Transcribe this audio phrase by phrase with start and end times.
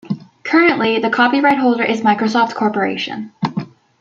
[0.41, 3.31] Currently, the copyright holder is Microsoft Corporation.